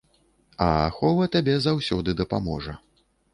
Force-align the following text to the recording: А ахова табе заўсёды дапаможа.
А 0.67 0.69
ахова 0.87 1.27
табе 1.35 1.55
заўсёды 1.67 2.17
дапаможа. 2.23 2.73